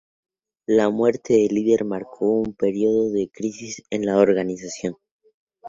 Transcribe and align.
La 0.65 0.89
muerte 0.89 1.33
del 1.35 1.53
líder 1.53 1.85
marcó 1.85 2.25
un 2.39 2.55
periodo 2.55 3.11
de 3.11 3.29
crisis 3.31 3.83
en 3.91 4.07
la 4.07 4.17
organización. 4.17 4.97